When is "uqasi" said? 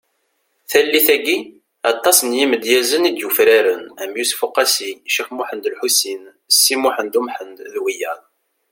4.47-4.91